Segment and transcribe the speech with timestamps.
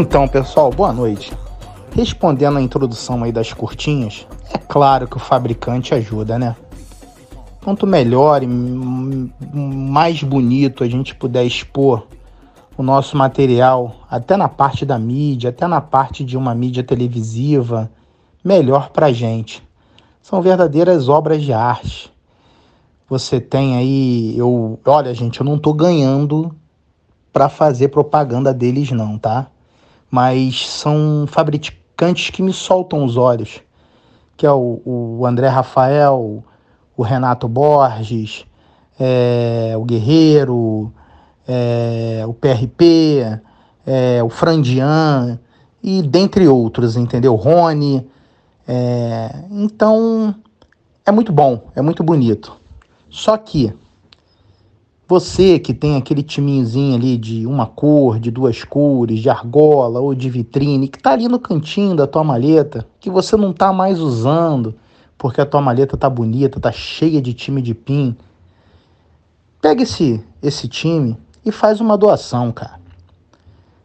[0.00, 1.32] Então, pessoal, boa noite.
[1.92, 6.54] Respondendo a introdução aí das curtinhas, é claro que o fabricante ajuda, né?
[7.64, 12.06] Quanto melhor e mais bonito a gente puder expor
[12.76, 17.90] o nosso material, até na parte da mídia, até na parte de uma mídia televisiva,
[18.44, 19.66] melhor pra gente.
[20.22, 22.08] São verdadeiras obras de arte.
[23.08, 26.54] Você tem aí, eu, olha, gente, eu não tô ganhando
[27.32, 29.48] para fazer propaganda deles não, tá?
[30.10, 33.60] Mas são fabricantes que me soltam os olhos,
[34.36, 36.44] que é o, o André Rafael,
[36.96, 38.46] o Renato Borges,
[38.98, 40.92] é, o Guerreiro,
[41.46, 43.40] é, o PRP,
[43.86, 45.38] é, o Frandian
[45.82, 47.34] e dentre outros, entendeu?
[47.34, 48.06] Rony.
[48.66, 50.34] É, então
[51.06, 52.54] é muito bom, é muito bonito.
[53.08, 53.72] Só que
[55.08, 60.14] você que tem aquele timinhozinho ali de uma cor, de duas cores, de argola ou
[60.14, 64.00] de vitrine, que tá ali no cantinho da tua maleta, que você não tá mais
[64.00, 64.74] usando,
[65.16, 68.14] porque a tua maleta tá bonita, tá cheia de time de pin.
[69.62, 72.78] Pega esse, esse time e faz uma doação, cara.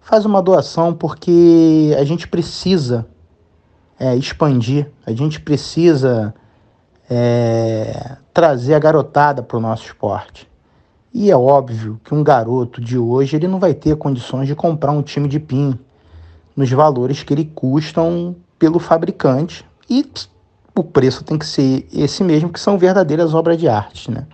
[0.01, 3.07] Faz uma doação porque a gente precisa
[3.97, 6.35] é, expandir, a gente precisa
[7.09, 10.51] é, trazer a garotada para o nosso esporte.
[11.13, 14.91] E é óbvio que um garoto de hoje ele não vai ter condições de comprar
[14.91, 15.77] um time de PIN
[16.55, 20.09] nos valores que ele custam pelo fabricante e
[20.75, 24.25] o preço tem que ser esse mesmo, que são verdadeiras obras de arte, né?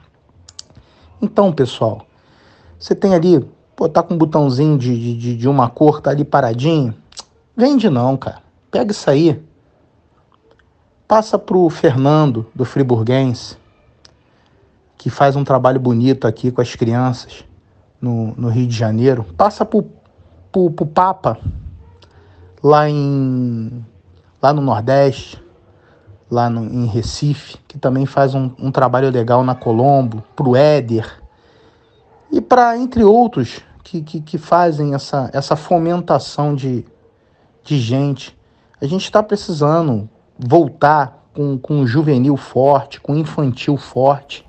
[1.22, 2.06] Então, pessoal,
[2.80, 6.24] você tem ali, pô, tá com um botãozinho de, de, de uma cor, tá ali
[6.24, 6.96] paradinho.
[7.58, 8.42] Vende não, cara.
[8.72, 9.44] Pega isso aí.
[11.06, 13.58] Passa pro Fernando, do Friburguense,
[15.00, 17.46] que faz um trabalho bonito aqui com as crianças
[18.02, 19.24] no, no Rio de Janeiro.
[19.24, 19.90] Passa pro,
[20.52, 21.40] pro Papa,
[22.62, 23.84] lá, em,
[24.42, 25.42] lá no Nordeste,
[26.30, 31.24] lá no, em Recife, que também faz um, um trabalho legal na Colombo, pro Éder
[32.30, 36.86] e para, entre outros, que, que, que, fazem essa, essa fomentação de,
[37.64, 38.38] de gente.
[38.82, 44.46] A gente está precisando voltar com, um juvenil forte, com infantil forte,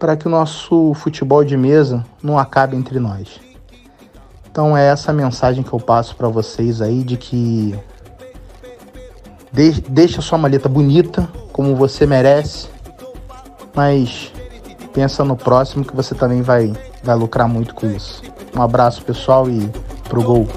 [0.00, 3.38] para que o nosso futebol de mesa não acabe entre nós.
[4.50, 7.78] Então é essa mensagem que eu passo para vocês aí de que
[9.52, 12.68] de, deixa sua maleta bonita, como você merece,
[13.74, 14.32] mas
[14.94, 16.72] pensa no próximo que você também vai,
[17.04, 18.22] vai lucrar muito com isso.
[18.56, 19.70] Um abraço pessoal e
[20.08, 20.48] pro gol.